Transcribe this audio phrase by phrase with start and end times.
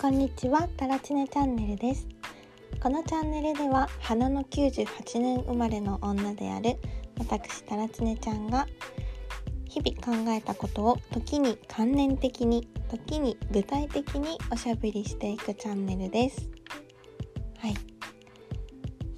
[0.00, 2.06] こんにちは、タラチネチャンネルです。
[2.80, 6.76] このチャンネルでは、花の98年生まれの女である
[7.18, 8.68] 私タラチネちゃんが
[9.68, 16.48] 日々考えたことを時に観念的に、時に具体的におしゃべりしていくチャンネルです。
[17.58, 17.74] はい。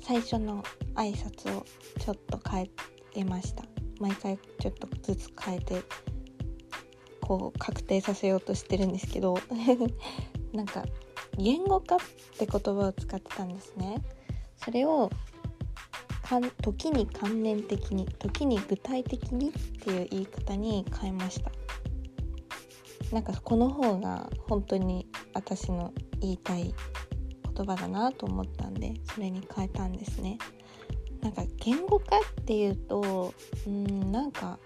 [0.00, 1.66] 最初の挨拶を
[1.98, 2.70] ちょっと変
[3.16, 3.64] えました。
[4.00, 5.82] 毎回ちょっとずつ変えて
[7.20, 9.38] こう確定させようとしてるんですけど
[10.52, 10.84] なんか
[11.38, 11.98] 言語化っ
[12.38, 14.02] て言葉を使ってたんですね。
[14.56, 15.10] それを
[16.62, 21.50] 時に観念的に時に具体的にっていう言い方に変えました。
[23.12, 26.72] なんかこの方が本当に私の言いたい
[27.56, 30.38] 言葉だなと思ったんでそれに変えたんですね。
[31.20, 33.34] なんか言語化っていうと
[33.66, 34.58] うんなんか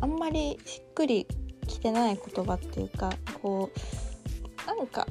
[0.00, 1.26] あんまりしっくり
[1.66, 3.10] きてない言葉っていうか
[3.42, 4.05] こう
[4.76, 5.06] なんか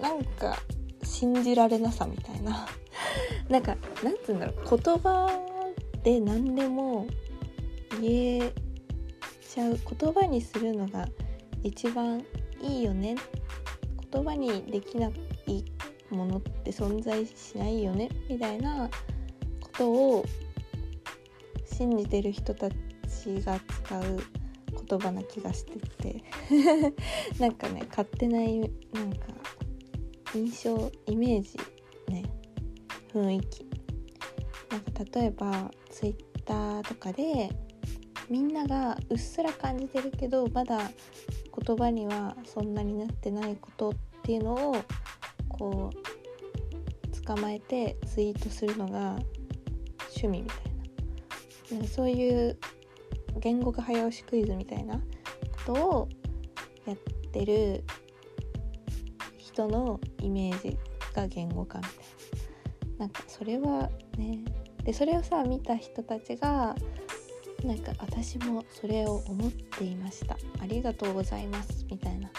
[0.00, 0.56] なんか
[1.02, 2.66] 信じられなさみたいな。
[3.48, 4.78] なんかなんつうんだろう。
[4.78, 5.30] 言葉
[6.02, 7.06] で何でも
[8.00, 8.52] 言え
[9.48, 9.78] ちゃう。
[9.98, 11.08] 言葉にするのが
[11.62, 12.24] 一番
[12.62, 13.16] いいよね。
[14.12, 15.08] 言葉にできな
[15.46, 15.64] い
[16.10, 18.08] ものって存在しないよね。
[18.28, 18.90] みたいな。
[19.60, 20.24] ことを
[21.64, 22.74] 信じてる人たち
[23.44, 24.22] が使う
[24.88, 26.22] 言葉な気がしてて。
[27.38, 29.26] なんかね勝手ななんか
[30.34, 31.58] 印象イメージ
[32.08, 32.24] ね
[33.12, 33.70] 雰囲気。
[34.70, 37.50] なんか例えばツイッターとかで
[38.28, 40.78] みんながうっすら感じてるけどまだ
[41.66, 43.92] 言葉にはそんなになってないことっ
[44.22, 44.76] ていうのを
[45.48, 49.18] こう捕まえてツイートするのが
[50.16, 51.86] 趣味みたいな。
[51.86, 52.58] そういう
[53.38, 55.02] 言語化早押しクイズみたいなこ
[55.66, 56.08] とを
[56.86, 56.96] やっ
[57.32, 57.84] てる
[59.38, 60.76] 人のイメージ
[61.14, 62.00] が言語化みたいな。
[62.98, 64.44] なんかそれはね
[64.84, 66.74] でそれをさ見た人たちが
[67.64, 70.36] なんか私もそれを思っていました。
[70.60, 72.30] ありがとうございますみたいな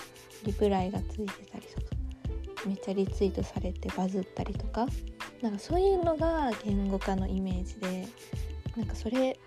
[0.44, 1.88] リプライがついてたりとか
[2.66, 4.88] めっちゃリツイートされてバズったりとか
[5.42, 8.08] なんかそういうのが言語化のイメージで
[8.76, 9.38] なんかそれ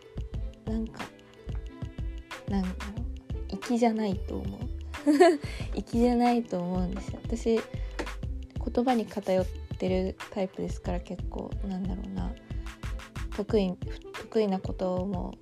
[0.67, 1.05] なんか
[2.49, 2.75] なんだろ
[3.53, 4.61] う粋じゃないと思う。
[5.75, 7.21] 粋じゃないと思うんですよ。
[7.25, 9.47] 私言葉に偏っ
[9.79, 12.33] てるタイプですから結構なんだろうな。
[13.37, 13.77] 得意
[14.23, 15.35] 得意なことも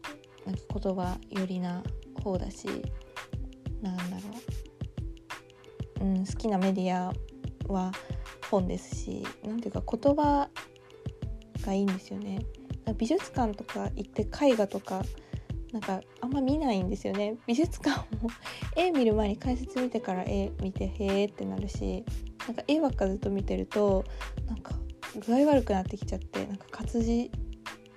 [0.47, 1.83] なんか言葉寄りな
[2.23, 2.67] 方だし
[3.83, 4.23] なんだろ
[6.01, 7.13] う、うん、好きなメディア
[7.71, 7.93] は
[8.51, 10.49] 本ですしなんていうか言葉
[11.65, 12.41] がいいんですよね。
[12.99, 15.03] 美術館とか行って絵画とか
[15.73, 17.37] なんかあんま見ないんですよね。
[17.47, 18.29] 美術館も
[18.77, 22.05] 絵見る前に解説見てから絵見てへーってなるし
[22.47, 24.05] なんか絵ばっかずっと見てると
[24.47, 24.75] なんか
[25.27, 27.31] 具合悪くなってきちゃってなんか活字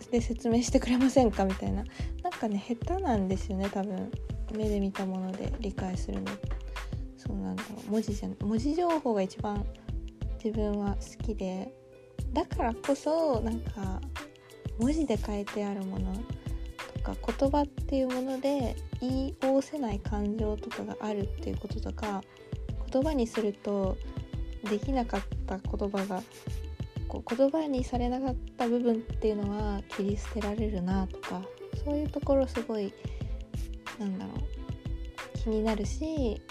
[0.09, 1.83] で説明してくれませんかみたいな。
[2.23, 4.11] なんかね下手なんですよね多分。
[4.55, 6.31] 目で見たもので理解するの。
[7.17, 7.63] そうなんだ。
[7.89, 9.65] 文字じゃ文字情報が一番
[10.41, 11.73] 自分は好きで。
[12.31, 13.99] だからこそなんか
[14.79, 16.13] 文字で書いてあるもの
[17.05, 22.23] か言葉っていうもので言い通せない感情とかがあるっていうこととか
[22.91, 23.95] 言葉にすると
[24.63, 26.23] できなかった言葉が
[27.07, 31.43] こう言葉にされなかった部分っていうのは切り捨てられるなとか
[31.83, 32.91] そういうところすごい
[33.99, 36.41] なんだろう気になるし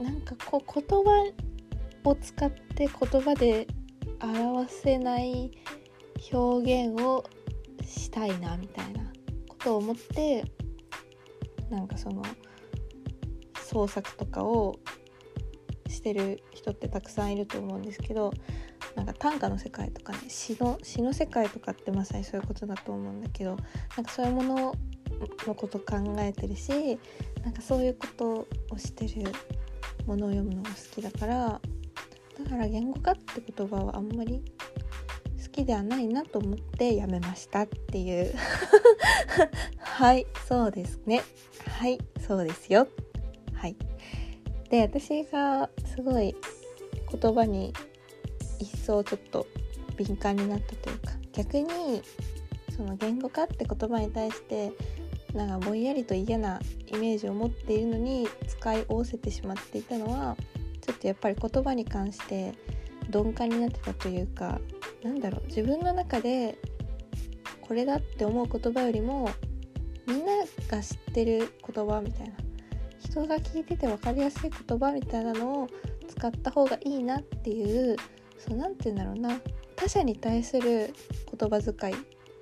[0.00, 1.32] なんかこう言葉
[2.04, 3.66] を使って言葉で
[4.20, 5.50] 表せない
[6.32, 7.24] 表現を
[7.86, 9.04] したいなみたいな。
[9.64, 10.44] と思って
[11.70, 12.22] なんかその
[13.64, 14.78] 創作とかを
[15.88, 18.32] してる人ってたくさんいると思うんですけど
[18.94, 23.56] なんか短歌の世界とかね詩の詩の世界とかってまさにそういうことだと思うんだけど
[23.96, 24.74] なんかそういうもの
[25.46, 26.98] のこと考えてるし
[27.42, 29.32] なんかそういうことをしてる
[30.06, 31.60] ものを読むのが好きだから
[32.38, 34.42] だから言語化って言葉はあんまり
[35.42, 38.34] 好きではないなと思ってやめましたっていう。
[39.78, 41.22] はいそうですね。
[41.66, 42.88] はいそうですよ。
[43.54, 43.76] はい。
[44.70, 46.34] で私がすごい
[47.20, 47.72] 言葉に
[48.58, 49.46] 一層ちょっと
[49.96, 52.02] 敏感になったというか逆に
[52.76, 54.72] その言語化って言葉に対して
[55.34, 60.36] なんかぼんやりと嫌なイメージを持っているのに使い仰せてしまっていたのは
[60.80, 62.52] ちょっとやっぱり言葉に関して
[63.12, 64.60] 鈍感になってたというか
[65.02, 66.58] なんだろう自分の中で
[67.66, 69.30] これだって思う言葉よりも
[70.06, 70.32] みんな
[70.68, 72.34] が知ってる言葉みたいな
[72.98, 75.68] 人が聞いてて分かりやすい言葉みたいなのを
[76.08, 77.96] 使った方がいいなっていう
[78.38, 79.40] そう何て言うんだろうな
[79.76, 80.92] 他者に対する
[81.38, 81.96] 言葉遣いっ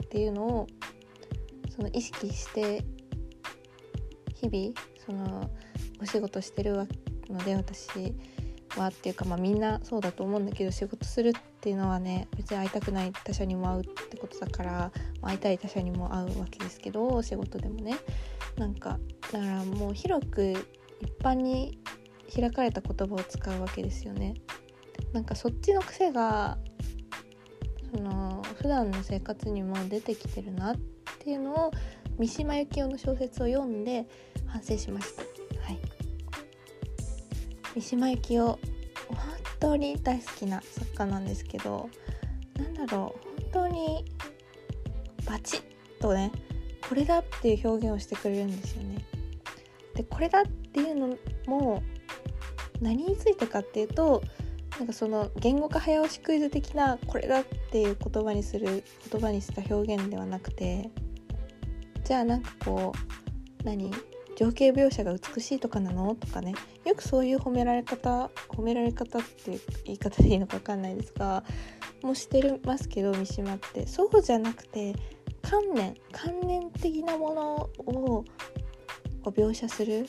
[0.09, 0.67] ていうのを
[1.75, 2.85] その意識して
[4.35, 4.75] 日々
[5.07, 5.51] その
[6.01, 6.89] お仕事してる
[7.29, 8.13] ので私。
[8.77, 17.97] はっていうかまあみんなそうだと思うんだけど仕事するっていうのはね別に会いたくない他者にも会うってことだから会いたい他者にも会うわけですけど仕事でもね
[18.57, 18.99] なんか
[19.33, 20.53] だからもう広く
[21.01, 21.79] 一般に
[22.35, 24.35] 開かれた言葉を使うわけですよね。
[25.13, 26.57] なんかそっちの癖が
[27.95, 30.77] その普段の生活にも出てきてるなっ
[31.19, 31.71] ていうのを
[32.19, 34.07] 三島由紀夫の小説を読んで
[34.47, 35.23] 反省しました。
[35.23, 35.29] は
[35.73, 36.02] い、
[37.75, 38.59] 三島由紀夫本
[39.61, 41.89] 当に大好きな作家なんですけど
[42.57, 43.15] なんだろ
[43.51, 44.05] う本当に
[45.27, 45.63] バチッ
[46.01, 46.33] とね
[46.89, 49.05] これだっていう表現をしてくれるんですよね。
[49.95, 51.17] でこれだっていうの
[51.47, 51.83] も
[52.81, 54.23] 何についてかっていうと
[54.79, 60.91] なんかその言語化早押しクイズ的なこれだっていう言葉にする言葉にした表現ではなくて
[62.05, 62.93] じゃあなんかこ
[63.63, 63.91] う何？
[64.43, 66.17] 情景描写が美しいとかなの？
[66.17, 66.55] とかね。
[66.85, 71.45] よくそういう褒められ方褒められ方って言い方でいいのか分かんないですが
[72.03, 73.87] もうしてますけど三島って。
[73.87, 74.97] そうじゃなくて
[75.43, 75.95] 観念。
[76.11, 78.25] 観念的なものを
[79.25, 80.09] 描写する。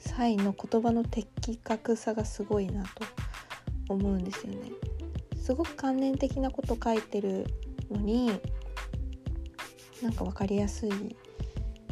[0.00, 2.88] 際の言葉の的確さがすごいなと
[3.88, 4.70] 思うんですよね。
[5.36, 7.46] すごく観念的なこと書いてる
[7.90, 8.30] のに
[10.00, 10.90] なんか分かりやすい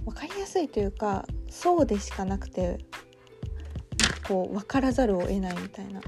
[0.06, 2.78] 分かりやすいというかそうでしかなくて
[4.26, 6.00] こう分からざるを得ないみたいな。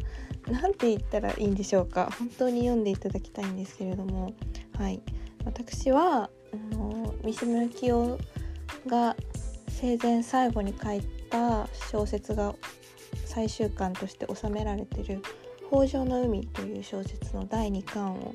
[0.51, 2.11] 何て言ったらいいんでしょうか。
[2.19, 4.33] 本当に読んでいただきたいんですけれども。
[4.79, 5.03] はい。
[5.45, 6.31] 私は
[6.73, 8.19] あの三島由紀夫
[8.87, 9.15] が
[9.69, 12.55] 生前最後に書いた小説が
[13.27, 15.23] 最終巻として収められてる
[15.71, 18.35] 「北条の海」という小説の第2巻を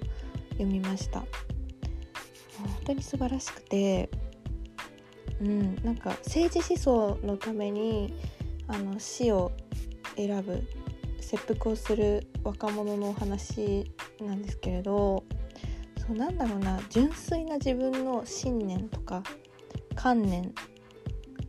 [0.51, 1.19] 読みました。
[1.19, 1.27] 本
[2.85, 4.09] 当に素晴らしくて
[5.43, 5.75] うん。
[5.83, 8.13] なんか政治思想のために
[8.67, 9.51] あの死を
[10.15, 10.63] 選ぶ
[11.19, 13.91] 切腹をする若者のお話
[14.21, 15.23] なんですけれど
[15.97, 19.23] そうなんだろうな純粋な自分の信念とか
[19.95, 20.53] 観念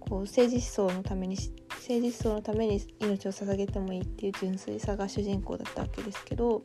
[0.00, 1.36] こう政治思想のために
[1.70, 6.62] 政治思想のために命を捧げてもいいっていう純粋さが主人公だったわけですけど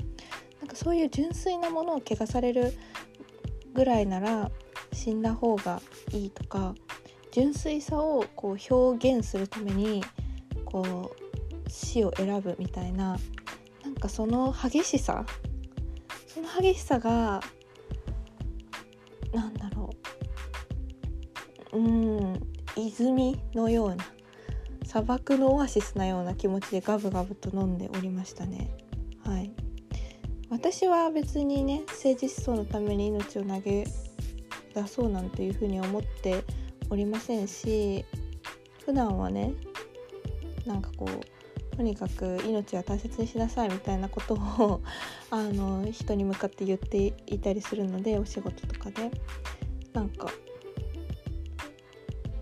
[0.59, 2.73] なんかそういう純粋なものを汚される
[3.73, 4.51] ぐらいなら
[4.93, 6.75] 死んだ方がいいとか
[7.31, 10.03] 純粋さをこう表現するために
[10.65, 13.17] こう死を選ぶみたいな
[13.83, 15.25] なんかその激しさ
[16.27, 17.41] その激しさが
[19.33, 19.89] なんだろ
[21.73, 24.05] ううん泉のような
[24.85, 28.71] 砂漠のオアシスなような気持ちでガブガブと飲んでおりましたね。
[29.23, 29.51] はい。
[30.49, 33.85] 私は別にね政治思想のために命を投げ
[34.73, 36.43] 出そうなんていうふうに思って
[36.89, 38.05] おりませんし
[38.85, 39.53] 普段はね
[40.65, 44.81] なんかこうとにかく命は大切にしなさいみたいなことを
[45.31, 49.11] あの人に向かって言っていたりするのでお仕事とかで。
[49.93, 50.27] なんか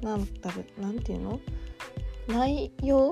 [0.02, 1.40] なんだろうなんていうの？
[2.28, 3.12] 内容？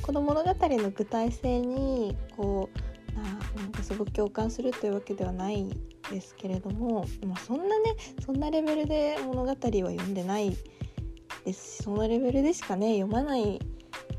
[0.00, 2.70] この物語の具体性にこ
[3.14, 3.22] うな
[3.62, 5.66] なんかすごく共感するというわけではない
[6.10, 10.56] ですけれども、まあ、そんなねそんなレベルで物語は読んでない
[11.44, 13.60] ですそのレベルでしかね読まない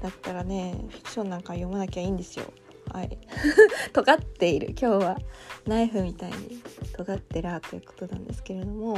[0.02, 2.46] だったらねフィクションなんか読まなきゃいいんですよ。
[2.92, 3.18] はい。
[3.94, 4.76] 尖っている。
[4.80, 5.18] 今日は。
[5.66, 6.62] ナイフみたいに
[6.94, 8.94] 尖ってらということなんですけれども。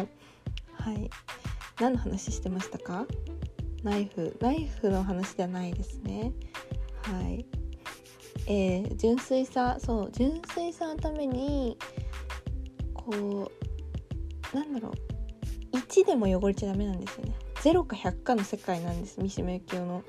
[0.74, 1.10] はい。
[1.80, 3.06] 何の話してましたか？
[3.84, 4.36] ナイフ。
[4.42, 6.34] ナイフの話ではないですね。
[7.04, 7.46] はい。
[8.48, 11.78] えー、純粋さそう純粋さのために
[12.94, 13.52] こ
[14.54, 15.78] うなんだろう。
[15.78, 17.36] 1でも汚れちゃダメなんですよね。
[17.72, 20.04] 0か100かの世界なんです三島由紀夫の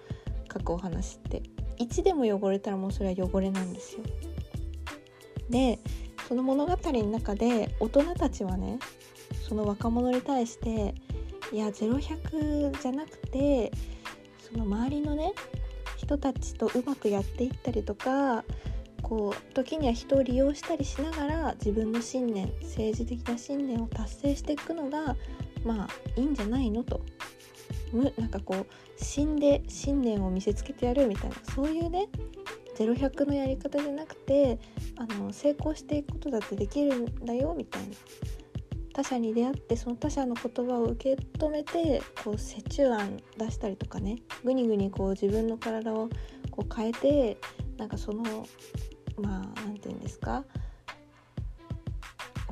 [0.52, 1.42] 書くお話って。
[1.78, 4.00] 1でも汚れたらもうそれは汚れなんですよ。
[5.50, 5.78] で
[6.28, 8.78] その物語の中で大人たちはね
[9.48, 10.94] その若者に対して
[11.52, 13.70] いや0100じゃなくて
[14.50, 15.32] その周りのね
[15.96, 18.44] 人たちとうまくやっていったりとか
[19.02, 25.14] こう時には人を利用したりしながら自分の信念政治的な信念を達成していくのが
[25.64, 27.00] まあいいんじゃないのと。
[27.96, 28.66] むなんかこう
[29.02, 32.08] 死んで信念を見せつけてやるみたいなそういうね
[32.76, 34.58] 0100のやり方じゃなくて
[34.98, 37.88] あの成功していくことだってできるんだよみたいな。
[38.96, 46.08] 他者に出会ってその他者の言葉を受け止めてこう折衷案出したりとかねぐにぐにこう自分の体を
[46.50, 47.36] こう変えて
[47.76, 48.22] なんかその
[49.18, 50.46] まあ何て言うんですか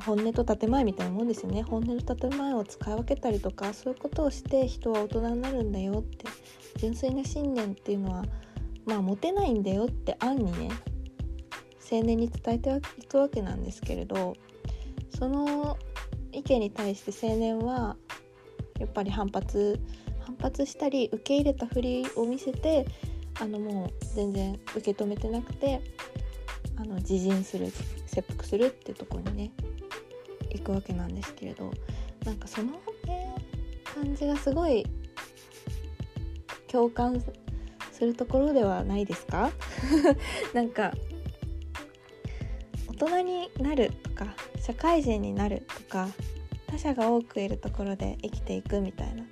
[0.05, 1.63] 本音と建前みたいなもんですよね。
[1.63, 6.25] 本音と建前を使い分けたりとかそういうことをして人は大人になるんだよって
[6.77, 8.25] 純粋な信念っていうのは
[8.85, 10.69] まあ持てないんだよって案にね
[11.91, 14.35] 青年に伝えていくわけなんですけれど
[15.17, 15.77] その
[16.31, 17.95] 意見に対して青年は
[18.79, 19.79] やっぱり反発
[20.19, 22.85] 反発したり受け入れたふりを見せて
[23.39, 25.81] あのもう全然受け止めてなくて
[26.77, 27.71] あの自陣する
[28.05, 29.51] 切腹するってとこにね
[30.57, 31.71] 行くわけなんですけれど
[32.23, 32.71] なんかその、
[33.05, 33.35] ね、
[33.83, 34.85] 感じがすごい
[36.67, 37.23] 共感
[37.91, 39.51] するところではないですか？
[40.53, 40.91] なんか
[42.87, 46.09] 大人になるとか社会人になるとか
[46.67, 49.27] 他者が多くいるところで生きていくみたいなこ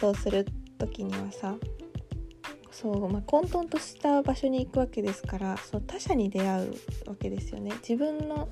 [0.00, 0.46] とをする
[0.78, 1.56] 時にはさ
[2.70, 6.74] そう、まあ、混沌とした場所に行くわけですからその他者に出会う
[7.06, 7.70] わけですよね。
[7.86, 8.48] 自分の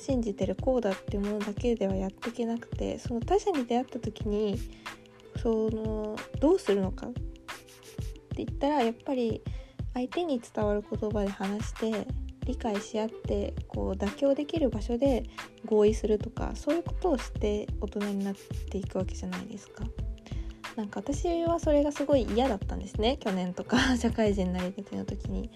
[0.00, 4.58] 信じてるこうだっていうものだけではやっていけなくてその他者に出会った時に
[5.42, 7.06] そのどうするのか？
[7.08, 9.42] って言ったらやっぱり
[9.94, 12.06] 相手に伝わる言葉で話して
[12.46, 15.24] 理解し合ってこう妥協できる場所で
[15.66, 18.34] 合意するとかそういうことをして大人になっ
[18.70, 19.84] ていくわけじゃないですか。
[20.80, 23.18] なんか私はそれがすごい嫌だったんですね。
[23.20, 25.50] 去年とか 社会人になりたての時に。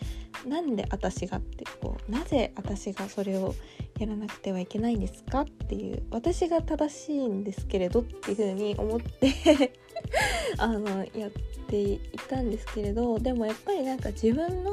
[0.47, 3.55] なんで私がってこうなぜ私がそれを
[3.99, 9.73] やらなくてはいけないんですかっていう私が正しいんですけれどっていうふうに思って
[10.59, 11.31] あのやっ
[11.67, 14.73] ていたんですけれどでもやっぱりなんか自分の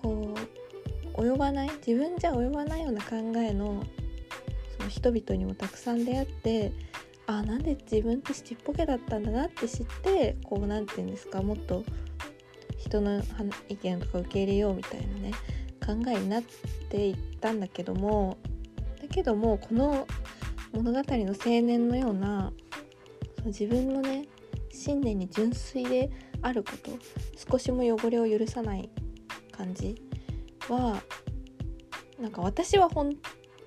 [0.00, 0.34] こ
[1.16, 3.82] う及ばない自分じゃ及ばないような考えの
[4.78, 6.72] その人々にもたくさん出会って
[7.30, 11.84] あなんで自分ってちっぽけだったんだなって知ってこう何て言うんですかもっと
[12.76, 13.22] 人の
[13.68, 15.30] 意見とか受け入れようみたいなね
[15.80, 16.42] 考えになっ
[16.88, 18.36] ていったんだけども
[19.00, 20.08] だけどもこの
[20.72, 22.52] 物語の青年のような
[23.44, 24.26] 自分のね
[24.72, 26.10] 信念に純粋で
[26.42, 26.90] あること
[27.52, 28.90] 少しも汚れを許さない
[29.52, 29.94] 感じ
[30.68, 31.00] は
[32.18, 33.14] なんか私はほん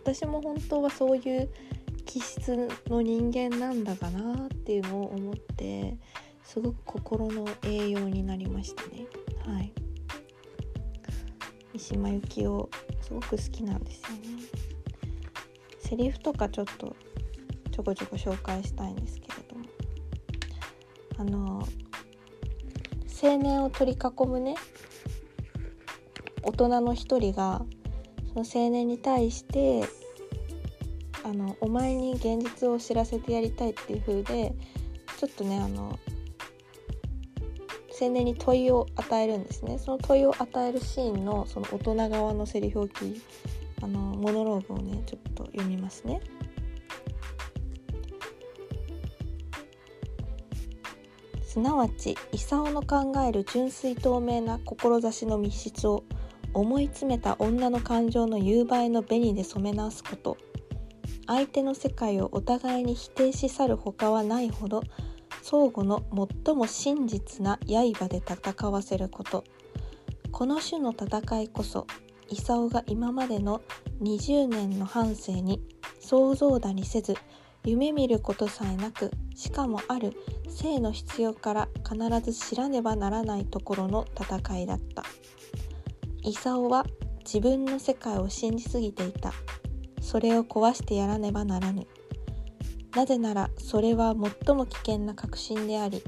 [0.03, 1.50] 私も本当はそういう
[2.05, 5.98] 気質の人間なんだかなっていうのを思って
[6.43, 9.05] すごく心の栄養になりましたね。
[9.45, 9.74] はい。
[11.74, 12.69] 三島由紀夫
[13.01, 14.43] すごく好きなんですよね。
[15.79, 16.95] セリフとかちょっと
[17.72, 19.65] ちょこちょこ紹介したいんですけれども。
[21.17, 21.67] あの
[23.24, 24.55] 青年を取り囲むね。
[26.43, 27.65] 大人の一人が
[28.33, 29.83] その青年に対して
[31.24, 34.53] あのお前に現実を知らせてやりたいっていう風で
[35.18, 35.98] ちょっとねあの
[38.01, 43.22] 青年に問いを与えるんですねその問いを与えるシーンのその大人側のセリフをき
[43.82, 46.22] あのモノローグをねちょっと読みますね。
[51.53, 56.03] すなわち功の考える純粋透明な志の密室を
[56.56, 60.36] 思い詰めた女の感情の夕映えの紅で染め直すこと
[61.27, 64.84] 相手の世界をお互いに否定し去るほかはないほど
[65.42, 66.03] 相互の
[66.46, 69.44] 最も真実な刃で戦わせること。
[70.32, 71.86] この種の戦いこそ
[72.27, 73.62] 功が今までの
[74.01, 75.62] 20年の半生に
[76.00, 77.15] 想像だにせず
[77.65, 80.13] 夢見ることさえなくしかもある
[80.50, 85.03] 性の必要から必ず知らねばならないところの戦いだった。
[86.24, 86.86] 功は
[87.24, 89.34] 自分の世界を信じすぎていた。
[90.13, 91.88] それを壊してやらねばならぬ。
[92.96, 94.13] なぜならそれは
[94.46, 96.03] 最も危険な確信であり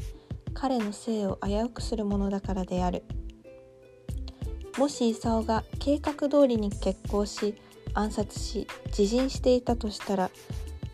[0.53, 3.03] 彼の生を危うくするものだからである。
[4.77, 7.55] もし功が計画通りに決行し
[7.95, 10.29] 暗殺し自陣していたとしたら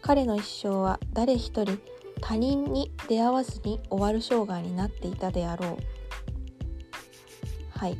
[0.01, 1.79] 彼の一生は誰一人
[2.21, 5.77] 他人に出会わずに終わる生涯になっていたであろう。
[7.77, 7.97] はい。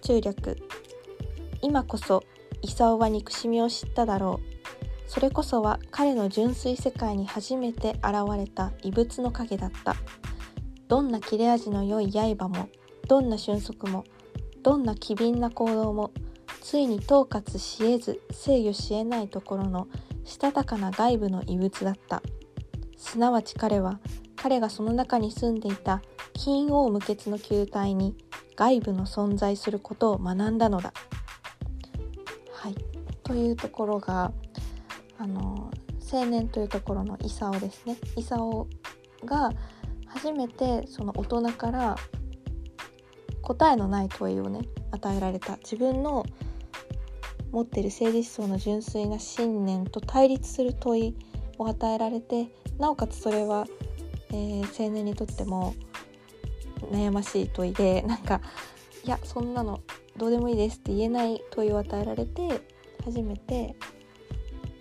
[0.00, 0.56] 中略。
[1.62, 2.24] 今こそ
[2.60, 4.52] 功は憎しみを知っただろう。
[5.08, 9.94] それこそは彼の純粋世界に初めて現れた異物の影だった。
[10.88, 12.68] どんな切れ味の良い刃も
[13.08, 14.04] どんな俊足も
[14.62, 16.10] どんな機敏な行動も
[16.60, 19.88] ついに統括し得ず制御し得ないところの
[20.24, 22.22] したたかな外部の異物だった。
[22.96, 24.00] すなわち彼は
[24.36, 26.02] 彼がその中に住んでいた
[26.34, 28.16] 金王無血の球体に
[28.56, 30.92] 外部の存在することを学んだのだ。
[32.62, 32.76] はい、
[33.24, 34.32] というところが
[35.18, 35.72] あの
[36.12, 37.96] 青年というところの功ですね。
[38.14, 38.68] 功
[39.24, 39.50] が
[40.06, 41.96] 初めてその大人から
[43.42, 44.60] 答えのない問いをね
[44.92, 45.56] 与えられた。
[45.56, 46.24] 自分の
[47.50, 51.16] 持ってる政治思想の純粋な信念と対立する問い
[51.58, 52.46] を与えられて
[52.78, 53.66] なおかつそれは、
[54.30, 55.74] えー、青年にとっても
[56.92, 58.40] 悩ましい問いでなんか
[59.04, 59.80] いやそんなの
[60.16, 62.60] どうでもいいですって言えない問いを与えられて
[63.04, 63.74] 初めて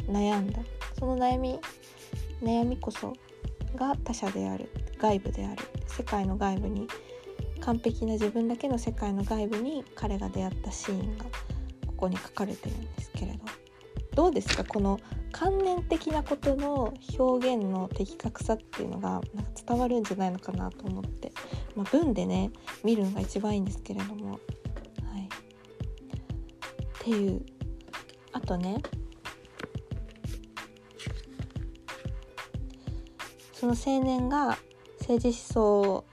[0.08, 0.60] 悩んだ。
[1.00, 1.60] その悩み
[2.42, 3.14] 悩みこそ
[3.76, 4.70] が他者である
[5.00, 5.64] 外部である。
[5.88, 6.88] 世界の外部に
[7.60, 11.26] 完璧な自分だけの世界の外部に彼が出会ったシーンが
[11.86, 13.40] ここに書かれてるんですけれど。
[14.14, 14.66] どうですか？
[14.66, 15.00] この
[15.32, 21.32] 観念的なことの表現の的確さっていうのがなんか伝わるんじゃないのかなと思って、
[21.76, 22.52] まあ、文でね
[22.84, 24.40] 見るのが一番いいんですけれども。
[27.02, 27.42] っていう
[28.32, 28.78] あとね
[33.54, 34.60] その青年が
[35.00, 36.06] 政治思想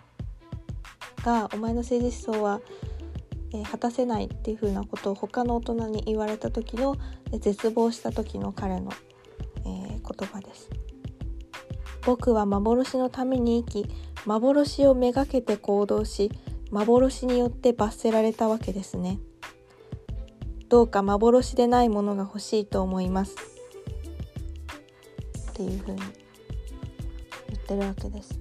[1.23, 2.61] がお前の政治思想は、
[3.52, 6.97] え、果たせないっていうふうなことを他の大人に言われた時の
[7.38, 8.90] 絶望した時の彼の、
[9.64, 10.71] えー、言葉です。
[12.07, 13.90] 僕は幻のために生き
[14.25, 16.30] 幻をめがけて行動し
[16.71, 19.18] 幻によって罰せられたわけですね。
[20.69, 23.37] どうか幻でないものが欲しいと思います。
[25.51, 25.97] っていうふうに
[27.49, 28.39] 言ってるわけです。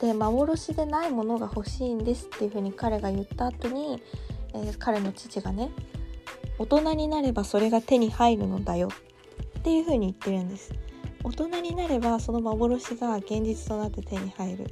[0.00, 4.02] で幻でないものが欲しいんですっていうふうに彼が言った後に、
[4.52, 5.70] えー、彼の父がね
[6.58, 8.88] 大人になればそれが手に入るのだよ
[9.58, 10.72] っていうふうに言ってるんです
[11.24, 14.66] 大人になればその幻が現実となって手に入る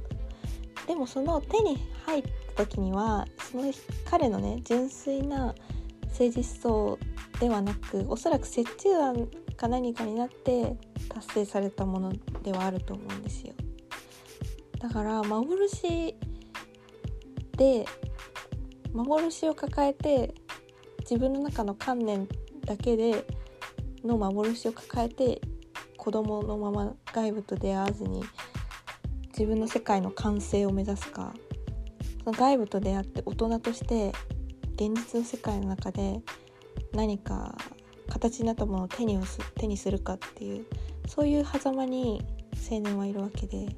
[0.87, 2.23] でもその手に入っ
[2.55, 3.71] た時にはその
[4.09, 5.55] 彼のね純粋な
[6.17, 6.99] 政治思想
[7.41, 10.77] ではなくおそらく折衷案か何かになって
[11.09, 13.53] 達成されたものではあると思うんですよ。
[14.79, 16.15] だから幻
[17.57, 17.85] で
[18.93, 20.33] 幻を抱えて
[20.99, 22.29] 自分の中の観念
[22.65, 23.25] だけで
[24.01, 25.41] の幻を抱えて
[25.97, 28.23] 子供のまま外部と出会わずに
[29.29, 31.33] 自分の世界の完成を目指すか
[32.23, 34.13] その外部と出会って大人として
[34.75, 36.21] 現実の世界の中で
[36.93, 37.55] 何か
[38.09, 39.19] 形になったものを手に
[39.55, 40.65] 手にするかっていう
[41.07, 42.21] そういう狭間に
[42.69, 43.75] 青年はいるわけで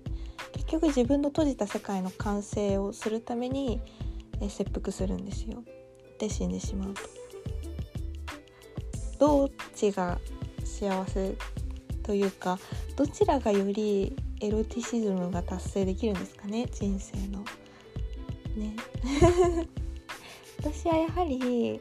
[0.54, 3.80] 結局自分の閉じた世界の完成をするために、
[4.42, 5.64] え切腹するんですよ。
[6.20, 7.02] で死んでしまうと。
[9.20, 10.20] どっちが
[10.64, 11.36] 幸せ
[12.04, 12.60] というか
[12.96, 17.44] どちらがよりエロティシズムが達成できるんですかね人生の。
[18.56, 18.76] ね。
[20.74, 21.80] 私はやはり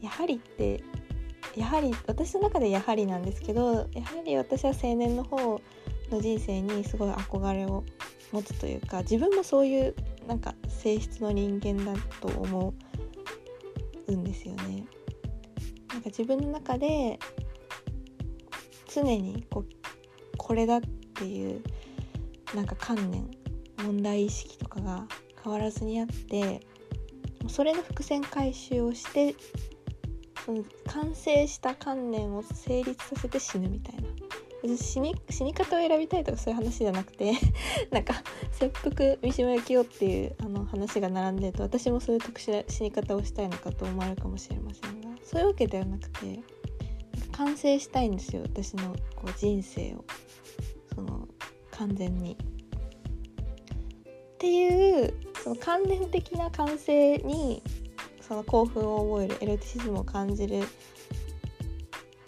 [0.00, 0.80] やはりって
[1.56, 5.60] やはり私の中でやはりなんですけどやはり私は青年の方
[6.12, 7.82] の人生にすごい憧れを
[8.30, 9.94] 持つというか自分もそういう
[10.28, 12.74] なんか性質の人間だと思
[14.06, 14.84] うんですよね。
[15.88, 17.18] なんか自分の中で
[18.94, 20.80] 常にこうこれだっ
[21.14, 21.60] ていう
[22.54, 23.28] なんか観念
[23.78, 25.08] 問題意識とかが
[25.42, 26.60] 変わらずにあって
[27.48, 29.34] それの伏線回収をして
[30.44, 37.32] その完成した観念を成立させて死ぬみたいな死に死に方を選びたいとかそういう話じゃなくて
[37.90, 38.14] なんか
[38.52, 46.40] 切腹三島由紀夫っていうあの話が並んでると私もそういう特殊な死に方をしたいのかと思われるかもしれませんがそういうわけではなくて
[47.32, 50.04] 完成したいんですよ私のこう人生を
[50.94, 51.28] その
[51.70, 52.36] 完全に。
[54.36, 55.14] っていう
[55.46, 57.62] その関連的な完成に
[58.20, 60.64] その興奮を覚えるエロティシズムを感じるっ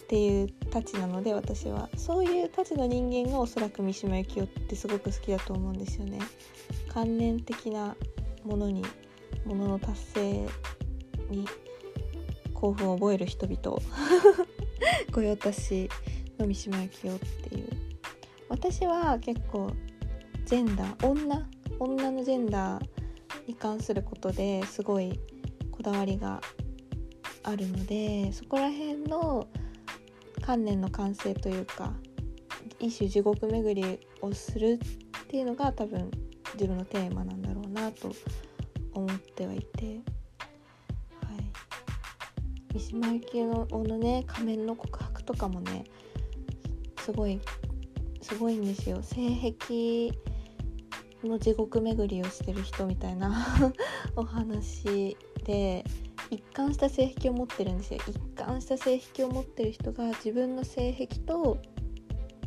[0.06, 6.20] ていうたちなので私はそういうたちの人間がおそらく三島由紀夫ってすごく好きだと思うんですよね。
[6.94, 7.96] 観念的な
[8.44, 8.84] ものに
[9.44, 10.48] ものの達成
[11.28, 11.48] に
[12.54, 13.82] 興奮を覚える人々
[15.10, 15.90] 御用達
[16.38, 17.68] の三島由紀夫っていう
[18.48, 19.72] 私は結構
[20.44, 21.44] ジェンダー女
[21.80, 22.97] 女のジェンダー
[23.48, 25.18] に関することですごい
[25.72, 26.40] こだわりが
[27.42, 29.48] あるのでそこら辺の
[30.42, 31.94] 観念の完成というか
[32.78, 34.78] 一種地獄巡りをする
[35.24, 36.10] っていうのが多分
[36.54, 38.12] 自分のテーマなんだろうなと
[38.92, 39.92] 思ってはいて、は
[42.74, 45.84] い、三島由紀夫のね仮面の告白とかもね
[47.00, 47.40] すごい
[48.20, 49.02] すごいんですよ。
[49.02, 50.10] 性癖
[51.26, 53.72] の地獄巡りをしてる人みたいな
[54.14, 55.84] お話で
[56.30, 58.00] 一貫した性癖を持ってるんですよ。
[58.06, 61.58] 一貫した性癖を持ってる人が自分の性癖と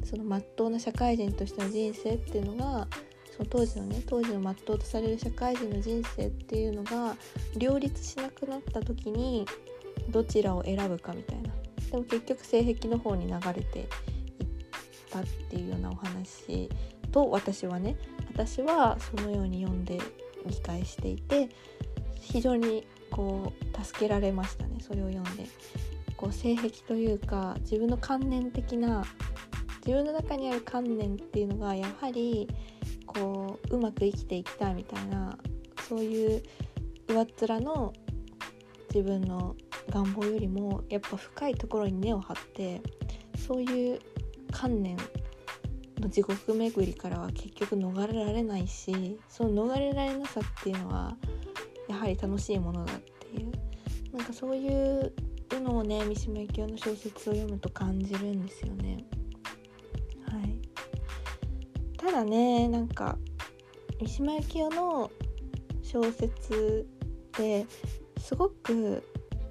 [0.04, 2.88] その真っ当な社会人としての人生っていうのが
[3.36, 7.16] その当時のね当時の真っ当とされる社会人の人生っていうのが
[7.58, 9.46] 両立しなくなった時に
[10.10, 11.52] どちらを選ぶかみたいな。
[11.92, 13.88] でも結局性癖の方に流れていっ
[15.10, 16.70] たっていうようなお話
[17.12, 17.98] と私はね
[18.34, 20.00] 私はそのように読んで
[20.46, 21.50] 理解していて
[22.20, 25.46] 非常にこう助けられましたねそれを読んで。
[26.22, 29.04] こう性癖というか自分の観念的な
[29.80, 32.48] 自分の中にある観念っていうのがやはり
[33.08, 35.36] こううまく生きていきたいみたいな
[35.90, 36.44] そういう
[37.08, 37.92] 上っ面の
[38.94, 39.56] 自分の
[39.90, 42.84] 願望よりもやっぱ深いところに根を張って
[43.48, 44.00] そういう
[44.52, 44.98] 観念
[46.02, 51.16] の地獄巡りからは結局逃れられないしその逃れられなさっていうのは
[51.88, 53.52] やはり楽しいものだっていう
[54.16, 55.14] なんかそういう
[55.62, 59.06] のをね三島由紀夫の小説を読むと感じるんですよね。
[60.28, 60.60] はい、
[61.98, 63.18] ただねなんか
[64.00, 65.12] 三島由紀夫の
[65.84, 66.88] 小説
[67.28, 67.66] って
[68.18, 69.04] すごく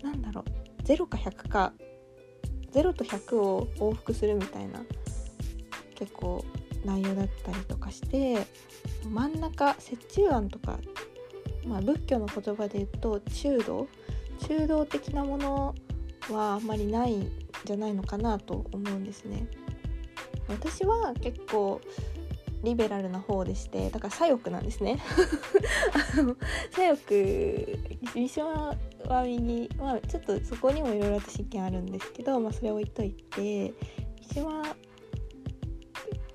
[0.03, 0.45] なんだろ
[0.79, 1.73] う0か100か
[2.73, 4.83] 0と100を往復するみたいな
[6.01, 6.45] 結構
[6.85, 8.47] 内容だったりとかして
[9.09, 10.79] 真ん中折衷案とか、
[11.67, 13.89] まあ、仏教の言葉で言うと中道
[14.49, 15.75] 中道的なもの
[16.31, 17.31] はあんまりないん
[17.65, 19.47] じゃないのかなと思うんですね。
[20.49, 21.81] 私は結構
[22.63, 24.99] リベラルな方でしてだから左翼なんですね
[26.73, 33.73] 左翼三島は右まあちょっとそこにもいろいろ私意見あるんですけど、まあ、それ置いといて
[34.35, 34.77] 三島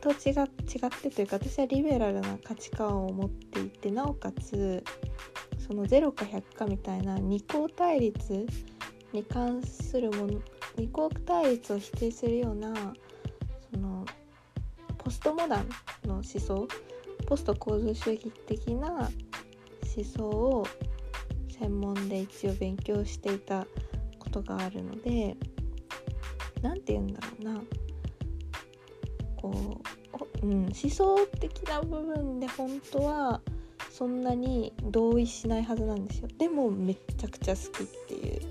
[0.05, 4.83] と違違ってというか私はリベラルな価値観を持っていてなおかつ
[5.57, 8.45] その0か100かみたいな二項対立
[9.13, 10.39] に関するもの
[10.77, 12.71] 二項対立を否定するような
[13.73, 14.05] その
[14.99, 15.69] ポストモダン
[16.05, 16.67] の思想
[17.25, 19.09] ポスト構造主義的な思
[20.05, 20.67] 想を
[21.57, 23.65] 専門で一応勉強していた
[24.19, 25.35] ことがあるので
[26.61, 27.85] 何て言うんだろうな。
[30.12, 33.41] こう、うん、思想的な部分で本当は
[33.91, 36.27] そんなに同意しないはずなんですよ。
[36.38, 38.41] でもめっちゃくちゃ好きっていう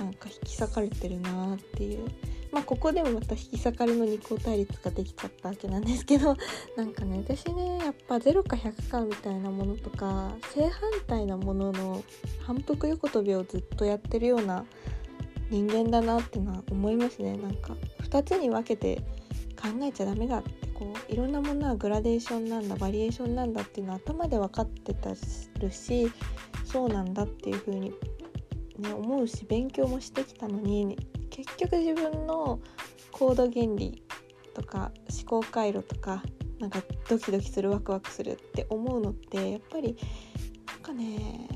[0.00, 2.08] なんか引き裂かれてるなっていう。
[2.52, 6.36] まあここでもまた引き裂かれの二項対立ができちゃったわけなんですけど
[6.76, 12.04] なんかね私ねやっぱ0か100かみたいなものとか正反対なものの
[12.40, 14.66] 反復横跳びをずっとやってるような
[15.48, 17.36] 人間だなってのは思いますね。
[17.38, 19.02] なんか2つに分けて
[19.62, 25.10] 考えちゃダメだってこういろんなものはグラデーションなんだバリエーションなんだっていうのは頭で分かってた
[25.60, 26.10] るし
[26.64, 27.92] そうなんだっていう風に
[28.78, 30.98] ね思うし勉強もしてきたのに
[31.30, 32.60] 結局自分の
[33.12, 34.02] 行動原理
[34.54, 36.22] とか思考回路とか
[36.58, 39.96] なんかドキドキするワクワクするって思うのってやっぱり
[40.66, 41.48] なんかね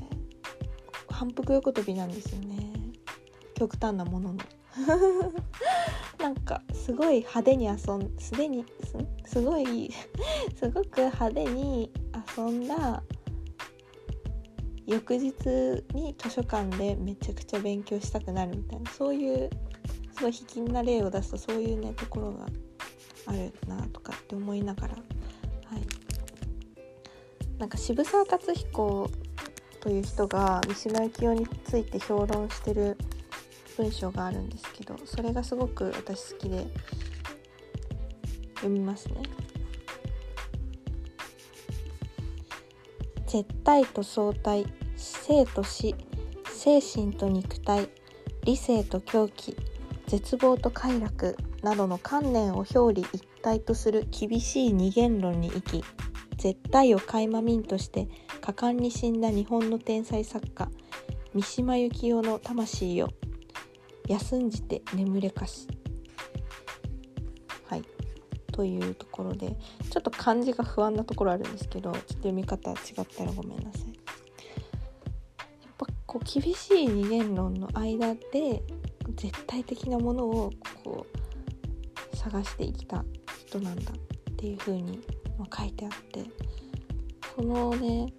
[1.09, 2.71] 反復横跳びなんですよね。
[3.55, 4.39] 極端なものの。
[6.19, 8.65] なんかすごい派手に遊んすでに
[9.25, 9.91] すごい
[10.55, 11.91] すごく派手に
[12.37, 13.03] 遊んだ
[14.85, 15.33] 翌日
[15.93, 19.49] に図書館でめちゃくちゃ勉強したくなるみたいなそういう
[20.15, 22.45] すごい卑近な例を出すとそういうねところが
[23.25, 24.99] あるなとかって思いながらは
[25.77, 26.07] い。
[27.59, 29.09] なんか渋沢達彦
[29.79, 32.97] という人が三島由紀夫について評論してる
[33.77, 36.67] 文章があるんですけどそれがすごく私好きで
[38.55, 39.21] 読みますね。
[43.27, 45.93] 絶対と相対生と死
[46.45, 47.89] 精神と肉体
[48.45, 49.55] 理性と狂気
[50.07, 55.83] 絶望と快楽などの観念を表裏一体とする厳しい二元論に生き
[56.37, 58.07] 絶対を垣間見んとして
[58.41, 60.69] 果敢に死んだ日本の天才作家
[61.33, 63.09] 三島由紀夫の魂よ
[64.07, 65.67] 休んじて眠れかし。
[67.65, 67.83] はい。
[68.51, 69.55] というところで
[69.89, 73.81] ちょっと漢字が不安なところあるんですけどちょっと読み方違ったらごめんなさい。
[73.81, 73.93] や
[75.69, 78.63] っぱこう厳しい二元論の間で
[79.15, 80.51] 絶対的なものを
[80.83, 81.05] こ
[82.11, 83.05] う探してきた
[83.45, 85.01] 人なんだっていう風に
[85.55, 86.25] 書いてあって
[87.35, 88.11] そのね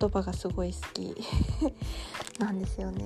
[0.00, 1.14] 言葉がすごい好き
[2.40, 3.04] なんですよね。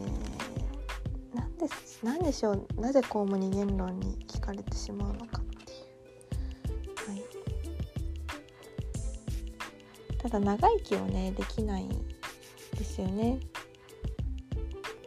[1.59, 1.67] で
[2.03, 2.67] なんでしょう。
[2.81, 7.25] なぜこうも二元論に聞かれてしまうのかっていう、はい、
[10.19, 11.89] ただ長生きをねできない
[12.77, 13.41] ですよね。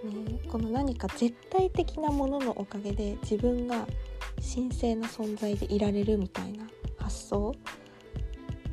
[0.03, 3.87] ねこの何か絶対的なもののおかげで自分が
[4.53, 7.55] 神聖な存在でいられるみたいな発想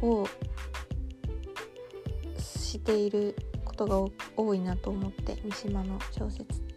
[0.03, 0.27] を
[2.39, 6.61] していることが多いなと思って三島の小説。
[6.61, 6.68] っ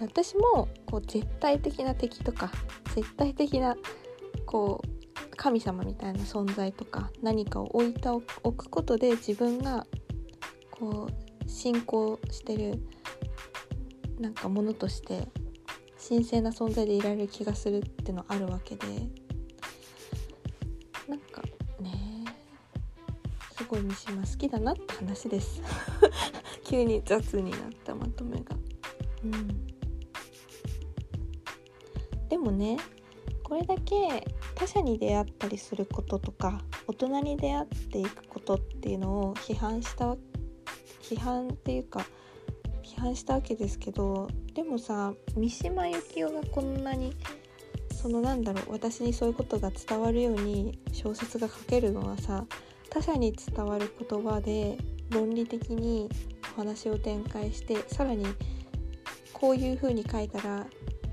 [0.00, 2.50] 私もこう絶対的な敵とか
[2.94, 3.76] 絶対的な
[4.46, 9.86] こう神様みたいな存在とか何かを置いておくことで自分が
[10.70, 12.82] こう信仰してる
[14.18, 15.28] なんかものとして
[16.06, 18.86] 神聖な存在でいられる気がするってのあるわけで。
[21.08, 21.42] なんか
[21.80, 22.24] ね
[23.56, 25.62] すごい三島好きだなって話です。
[26.64, 28.56] 急に雑になったまとめが。
[29.24, 29.73] うん。
[32.34, 32.78] でもね
[33.44, 40.16] これだけ他者に出会ったりすることとか大人に出会っていくことっていうのを批判した
[41.00, 42.04] 批判っていうか
[42.82, 47.14] 批判したわけですけどでもさ三島由紀夫がこんなに
[47.92, 52.46] そのなんだろう私にそういうことが伝わるように小説が書けるのはさ
[52.90, 54.76] 他者に伝わる言葉で
[55.10, 56.10] 論理的に
[56.56, 58.26] お話を展開してさらに
[59.32, 60.66] こういう風に書いたら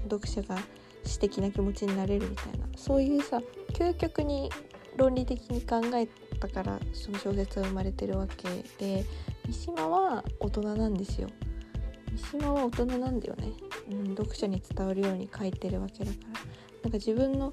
[0.10, 0.58] 読者が
[1.04, 2.66] 詩的な気持ちになれるみたいな。
[2.76, 3.42] そういうさ
[3.74, 4.50] 究極に
[4.98, 6.08] 論理的に考え
[6.40, 9.06] たからその小説は生まれてるわけで
[9.48, 11.30] 三島は大人なんですよ。
[12.12, 13.54] 三島は大人なんだよね、
[13.90, 16.40] うん、読者に伝わるように書いてるわけだから。
[16.84, 17.52] なんか自分の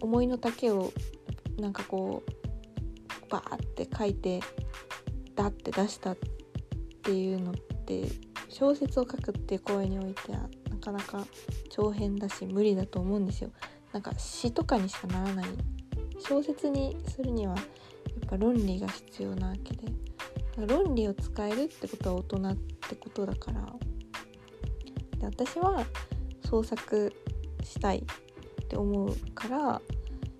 [0.00, 0.92] 思いの丈を
[1.58, 4.40] なんかこうバーって書いて
[5.34, 6.16] ダッて出したっ
[7.02, 8.04] ていうのって
[8.48, 10.48] 小説を書くっていう行為においてはな
[10.80, 11.26] かなか
[11.68, 13.50] 長編だし無理だと思うんですよ。
[13.92, 15.46] なんか詩とかにしかならない。
[16.18, 17.62] 小説にするにはや
[18.26, 19.84] っぱ論理が必要なわけで。
[20.66, 23.66] 論理を使えるってことは大人ってことだから。
[25.18, 25.84] で私は
[26.44, 27.12] 創作
[27.62, 29.80] したいって思うから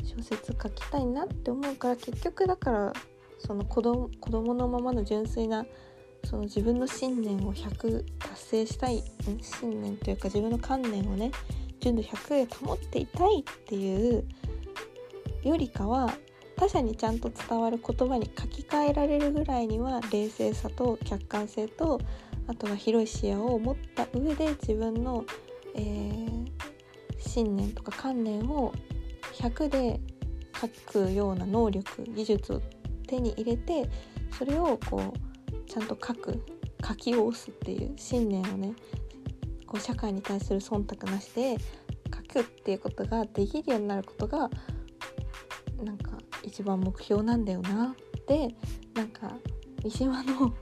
[0.03, 2.93] 小説書きたいなって思うから結局だから
[3.39, 5.65] その子供子供のままの純粋な
[6.25, 9.03] その自分の信念を100達成したい
[9.41, 11.33] 信念というか自分の観念をね
[11.81, 14.25] 純度100で保っていたいっていう
[15.43, 16.13] よりかは
[16.57, 21.99] 他者にちゃんと伝わる言葉に書き換えられるぐらいには冷静さと客観性と
[22.47, 25.25] あとは広い視野を持った上で自分の、
[25.75, 26.47] えー、
[27.19, 28.75] 信念とか観念を
[29.35, 30.01] 100で
[30.61, 32.63] 書くような能力技術を
[33.07, 33.89] 手に入れて
[34.37, 35.30] それをこう
[35.71, 36.43] ちゃんと書く
[36.85, 38.75] 書き下ろすっていう信念をね
[39.67, 41.57] こう社会に対する忖度なしで
[42.13, 44.51] 書くっていうことができるようになることが
[45.85, 47.95] なんか一番目標なんだよな。
[48.21, 48.55] って
[48.95, 49.31] なんか
[49.85, 50.53] 三島の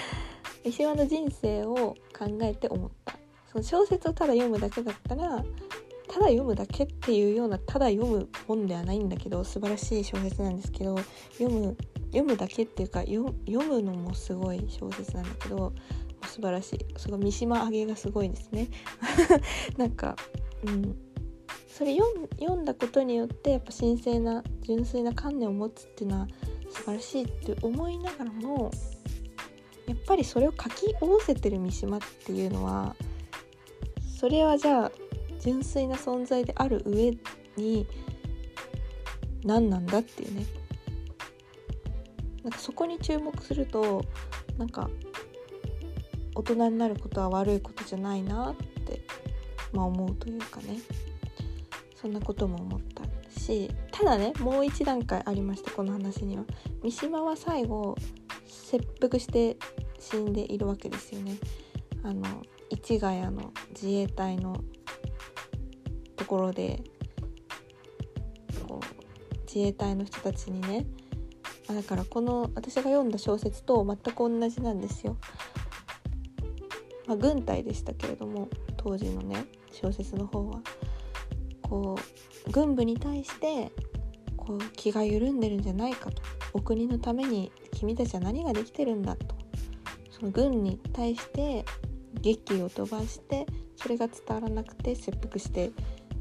[0.64, 3.18] 三島の人生を考えて思った。
[3.52, 5.44] その小説をただ読むだけだったら
[6.08, 10.96] ただ読むだけっていうようなただ読む本ではないんだけど素晴らしい小説なんですけど
[11.32, 15.72] 読む読むだけっていうか読むのもすごい小説なんだけど
[16.26, 16.86] 素晴らしい。
[16.98, 18.68] すごい三島揚げがすごいですね。
[19.76, 20.16] なんか
[20.64, 20.96] うん。
[21.68, 26.28] それ読んだことによってやっぱ神聖な純粋な観念を持つっていうのは
[26.70, 28.70] 素晴らしいって思いながらも
[29.86, 32.96] やっぱりそれを書き下ろせてる三島っていうのは
[34.18, 34.92] それはじゃあ
[35.38, 37.14] 純粋な存在である上
[37.56, 37.86] に
[39.44, 40.46] 何なんだっていうね。
[42.46, 44.04] なんかそこに注目すると
[44.56, 44.88] なんか
[46.32, 48.54] 大人になることは悪いことじゃないなっ
[48.84, 49.00] て、
[49.72, 50.78] まあ、思うというかね。
[52.00, 53.02] そんなことも思った
[53.40, 56.44] しただねもう一段階ありましたこの話には。
[56.84, 57.96] 三島は最後
[58.46, 59.56] 切腹して
[59.98, 61.34] 死んでいるわけですよね。
[62.04, 62.22] あの
[62.70, 64.62] 市ヶ谷の自衛隊の
[66.14, 66.80] ところで
[68.68, 70.86] こう自衛隊の人たちにね
[71.74, 75.16] だからこの私が読んだ小説と全く同じなんですよ。
[77.06, 80.60] まあ、軍隊でしたけれども当時のね小説の方は。
[81.62, 81.96] こ
[82.46, 83.72] う軍部に対して
[84.36, 89.34] こう気が緩んでるんじゃないかとお国のために君たちは何ができてるんだと
[90.10, 91.64] その軍に対して
[92.20, 95.72] 劇を飛ばしてそれが伝わらなくて切腹して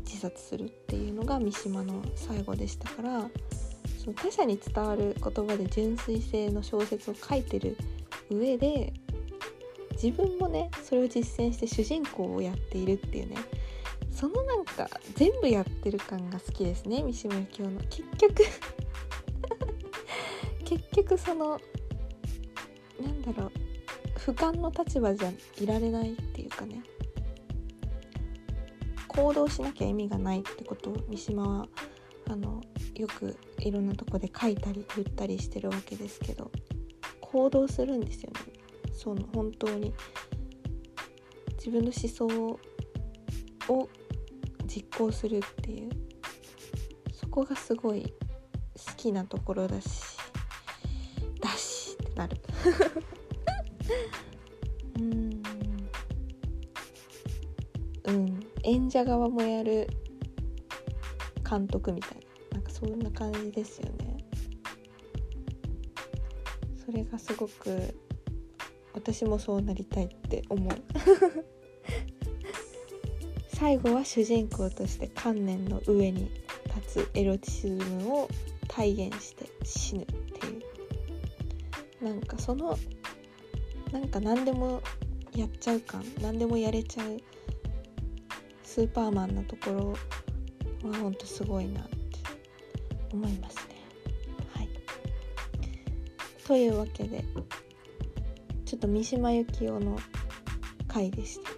[0.03, 3.29] 自殺するっていうのが三島の最後でしたから
[4.05, 7.75] その他者に伝わる言葉で純粋性の小説を書いてる
[8.29, 8.93] 上で
[9.93, 13.37] 自分もねそれを実践して主人公をやっているっていうね。
[14.11, 17.79] そのなんか全部やってる感が好きですね三島由紀夫の。
[17.89, 18.43] 結局
[20.63, 21.59] 結局その
[23.01, 23.51] なんだろう
[24.19, 26.83] 俯瞰の立場じゃいられないっていうかね。
[29.07, 31.67] 行動しなきゃ意味がないってことを三島は
[32.27, 32.61] あの
[32.95, 36.51] よくいろんなとこで書いたり言ったりしてるわけですけど
[37.21, 38.39] 行動するんですよね。
[38.93, 39.93] その本当に。
[41.57, 42.27] 自分の思想
[43.73, 43.89] を
[44.65, 45.89] 実行するっていう。
[47.11, 49.89] そこがすごい好きなところだし
[51.41, 52.37] だしってなる。
[54.97, 55.43] うん。
[58.05, 58.39] うん。
[58.63, 59.87] 演者側もやる
[61.47, 62.14] 監督みたいな。
[62.85, 64.17] そんな感じですよね。
[66.85, 67.97] それがすごく
[68.93, 70.71] 私もそうなりたいって思う。
[73.49, 76.29] 最後は主人公として観念の上に
[76.75, 78.29] 立つエロティシズムを
[78.67, 80.13] 体現して死ぬって
[80.45, 80.59] い
[82.01, 82.05] う。
[82.05, 82.77] なんかその
[83.91, 84.83] なんか何でも
[85.35, 87.17] やっちゃう感何でもやれちゃう
[88.63, 89.95] スーパーマンのとこ
[90.83, 91.94] ろはほんとすごいなって
[93.15, 93.75] 思いますね。
[94.53, 94.69] はい、
[96.45, 97.23] というわけで
[98.65, 99.97] ちょっと三島由紀夫の
[100.87, 101.51] 回でした。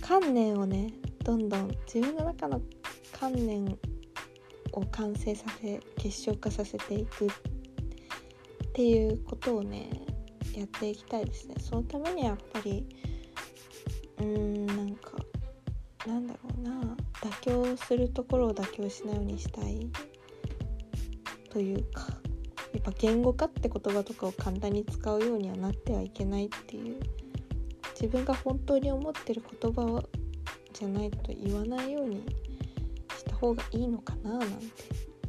[0.00, 2.62] 観念をねどんどん自分の中の
[3.12, 3.78] 観念
[4.72, 7.28] を完成させ結晶化させていくっ
[8.72, 9.90] ていうことをね
[10.54, 12.86] やっていきたいですねそのためにやっぱり
[14.18, 15.12] うーんなんか
[16.06, 19.88] なんだろうな妥協するところを妥協しないようにしたい。
[21.50, 22.06] というか
[22.74, 27.00] やっぱ言語化って言葉とかを簡単に使うようにはなってはいけないっていう。
[28.00, 30.04] 自分が本当に思ってる言葉
[30.72, 32.24] じゃないと言わないように
[33.16, 34.54] した方がいいのかななんて。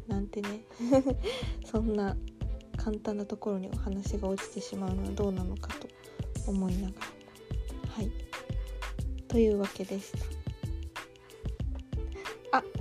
[0.07, 0.63] なんてね。
[1.65, 2.15] そんな
[2.77, 5.87] 簡単なところにお話が落ちてしまうのはどうなのかと
[6.47, 7.93] 思いながら。
[7.93, 8.11] はい。
[9.27, 10.38] というわけでした。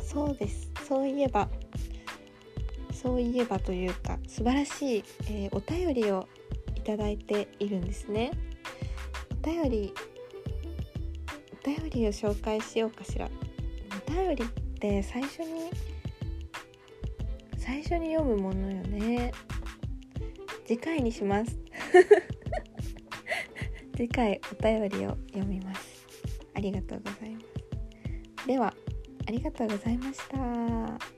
[0.09, 0.71] そうです。
[0.89, 1.51] そういえば
[2.95, 6.27] そういえばというか素晴らしい、えー、お便りを
[6.75, 8.31] いただいているんですね。
[9.31, 9.93] お便り
[11.63, 13.29] お便りを紹介しようかしら。
[14.09, 14.49] お便りっ
[14.81, 15.71] て最初に
[17.59, 19.31] 最初に読むものよね。
[20.65, 21.59] 次回にします。
[23.95, 26.07] 次回お便りを読みます。
[26.55, 28.47] ありがとうございます。
[28.47, 28.73] では
[29.29, 31.18] ありがとうございました。